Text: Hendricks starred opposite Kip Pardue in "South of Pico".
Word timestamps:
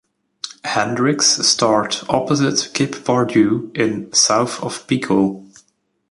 Hendricks 0.63 1.27
starred 1.47 1.97
opposite 2.09 2.71
Kip 2.73 3.05
Pardue 3.05 3.69
in 3.75 4.11
"South 4.13 4.59
of 4.63 4.87
Pico". 4.87 5.45